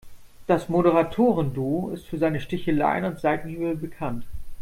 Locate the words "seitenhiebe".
3.19-3.75